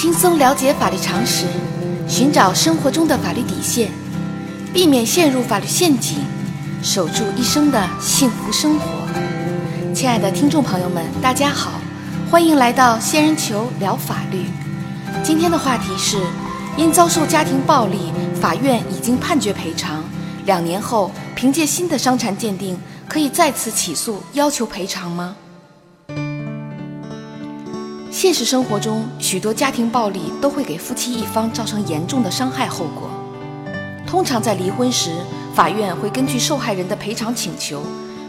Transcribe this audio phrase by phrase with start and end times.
[0.00, 1.44] 轻松了解法律常识，
[2.06, 3.90] 寻找生活中的法律底线，
[4.72, 6.18] 避免陷入法律陷阱，
[6.80, 8.86] 守住一生的幸福生活。
[9.92, 11.80] 亲爱的听众朋友们，大家好，
[12.30, 14.44] 欢迎来到仙人球聊法律。
[15.24, 16.16] 今天的话题是：
[16.76, 20.04] 因遭受家庭暴力，法院已经判决赔偿，
[20.46, 25.34] 两年后凭借新的伤残鉴定，可以再次起诉要求赔偿吗？
[28.20, 33.08] 现实生活中，许多家庭暴力都会给夫妻一方造成严重的伤害后果。
[34.08, 35.12] 通常在离婚时，
[35.54, 37.80] 法院会根据受害人的赔偿请求，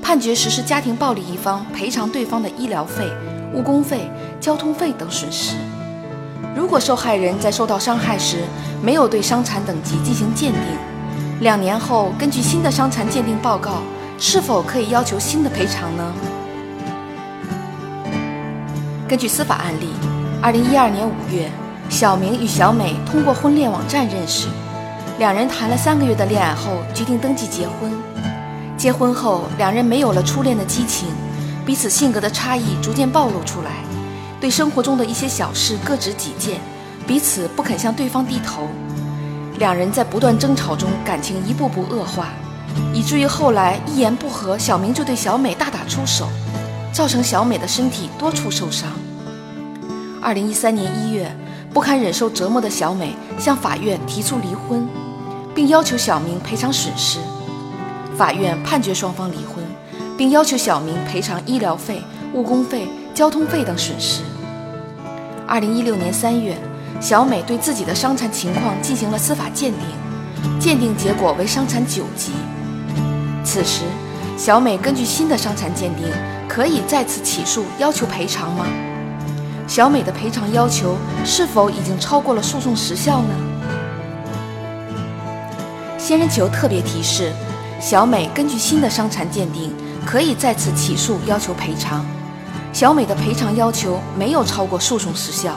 [0.00, 3.10] 判决实施家庭暴力一方赔偿对方的医疗费、
[3.52, 4.08] 误工费、
[4.40, 5.56] 交通费等损失。
[6.54, 8.44] 如果受害人在受到伤害时
[8.80, 10.62] 没有对伤残等级进行鉴定，
[11.40, 13.82] 两年后根据新的伤残鉴定报告，
[14.16, 16.14] 是否可以要求新的赔偿呢？
[19.12, 19.88] 根据司法案例，
[20.40, 21.50] 二零一二年五月，
[21.90, 24.48] 小明与小美通过婚恋网站认识，
[25.18, 27.92] 两人谈了三个月的恋爱后，决定登记结婚。
[28.74, 31.08] 结婚后，两人没有了初恋的激情，
[31.66, 33.84] 彼此性格的差异逐渐暴露出来，
[34.40, 36.58] 对生活中的一些小事各执己见，
[37.06, 38.66] 彼此不肯向对方低头。
[39.58, 42.28] 两人在不断争吵中，感情一步步恶化，
[42.94, 46.26] 以至于后来一言不合，小明就对小美大打出手。
[46.94, 48.92] 造成小美的身体多处受伤。
[50.22, 51.30] 二零一三年一月，
[51.74, 54.88] 不堪忍受折磨的小美向法院提出离婚，
[55.52, 57.18] 并要求小明赔偿损失。
[58.16, 59.64] 法院判决双方离婚，
[60.16, 62.00] 并要求小明赔偿医疗费、
[62.34, 64.22] 误工费、交通费等损失。
[65.46, 66.56] 二零一六年三月，
[67.00, 72.30] 小美对自己的伤残情况进行了司法鉴定，鉴定结果为伤残九级。
[73.42, 73.82] 此时，
[74.38, 76.06] 小美根据新的伤残鉴定。
[76.52, 78.66] 可以再次起诉要求赔偿吗？
[79.66, 83.34] 小美的赔偿要求是否已经超过了诉讼时效呢？
[85.98, 87.32] 仙人球特别提示：
[87.80, 89.72] 小美根据新的伤残鉴定，
[90.04, 92.04] 可以再次起诉要求赔偿。
[92.72, 95.54] 小美的赔偿要求没有超过诉讼时效。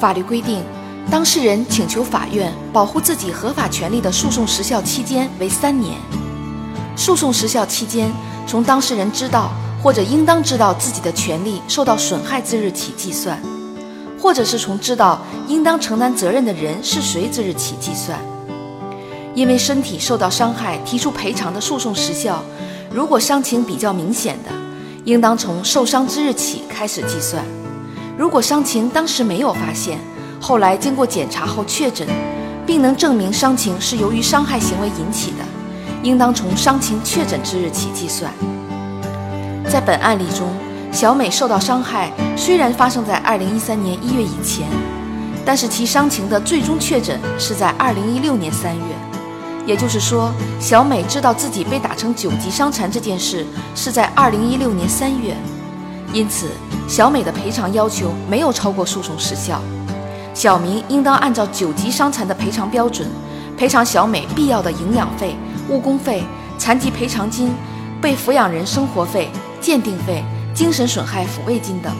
[0.00, 0.62] 法律规定，
[1.10, 5.98] 当事人请求法院保护自己合法权利的诉讼时效期间为三年。
[6.96, 8.10] 诉讼时效期间。
[8.48, 9.50] 从当事人知道
[9.82, 13.40] 或者应当知道自己的权利受到损害之日起计算，
[14.20, 18.18] 或者是从知道应当承担责任的人是谁之日起计算。
[19.34, 22.42] 因为身体受到伤害提出赔偿的诉讼时效，
[22.90, 24.50] 如果伤情比较明显的，
[25.04, 27.44] 应当从受伤之日起开始计算；
[28.16, 29.98] 如果伤情当时没有发现，
[30.40, 32.08] 后来经过检查后确诊，
[32.66, 35.44] 并能证明伤情是由于伤害行为引起的。
[36.02, 38.32] 应当从伤情确诊之日起计算。
[39.68, 40.48] 在本案例中，
[40.92, 44.66] 小美受到伤害虽然发生在2013年1月以前，
[45.44, 48.80] 但是其伤情的最终确诊是在2016年3月。
[49.66, 53.44] 也就是说，小美知道自己被打成九级伤残这件事
[53.74, 55.34] 是在2016年3月。
[56.12, 56.46] 因此，
[56.86, 59.60] 小美的赔偿要求没有超过诉讼时效。
[60.32, 63.08] 小明应当按照九级伤残的赔偿标准，
[63.58, 65.36] 赔偿小美必要的营养费。
[65.68, 66.22] 误工费、
[66.56, 67.52] 残疾赔偿金、
[68.00, 69.28] 被抚养人生活费、
[69.66, 70.22] 鉴定费、
[70.54, 71.92] 精神损害抚慰金等。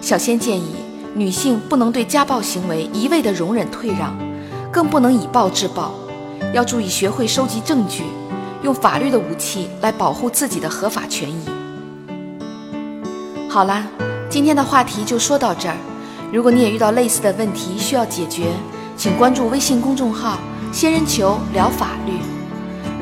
[0.00, 0.74] 小仙建议，
[1.14, 4.12] 女性不能对家暴行为一味的容忍退让，
[4.72, 5.94] 更不能以暴制暴，
[6.52, 8.02] 要注意学会收集证据，
[8.64, 11.44] 用法律的武器来保护自己的合法权益。
[13.48, 13.86] 好啦，
[14.28, 15.76] 今天的话题就说到这儿。
[16.32, 18.48] 如果你也遇到类似的问题需要解决，
[18.96, 20.38] 请关注微信公众号。
[20.72, 22.14] 仙人球聊法律，